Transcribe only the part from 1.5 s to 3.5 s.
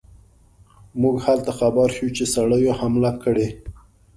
خبر شو چې سړیو حمله کړې.